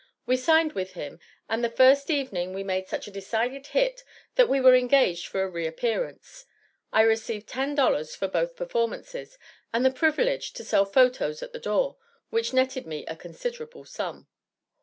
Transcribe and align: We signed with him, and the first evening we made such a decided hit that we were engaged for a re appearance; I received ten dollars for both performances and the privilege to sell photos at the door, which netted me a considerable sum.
We 0.25 0.35
signed 0.35 0.73
with 0.73 0.93
him, 0.93 1.19
and 1.47 1.63
the 1.63 1.69
first 1.69 2.09
evening 2.09 2.53
we 2.55 2.63
made 2.63 2.87
such 2.87 3.05
a 3.07 3.11
decided 3.11 3.67
hit 3.67 4.03
that 4.33 4.49
we 4.49 4.59
were 4.59 4.73
engaged 4.75 5.27
for 5.27 5.43
a 5.43 5.47
re 5.47 5.67
appearance; 5.67 6.47
I 6.91 7.03
received 7.03 7.47
ten 7.47 7.75
dollars 7.75 8.15
for 8.15 8.27
both 8.27 8.55
performances 8.55 9.37
and 9.71 9.85
the 9.85 9.91
privilege 9.91 10.53
to 10.53 10.63
sell 10.63 10.85
photos 10.85 11.43
at 11.43 11.53
the 11.53 11.59
door, 11.59 11.97
which 12.31 12.51
netted 12.51 12.87
me 12.87 13.05
a 13.05 13.15
considerable 13.15 13.85
sum. 13.85 14.27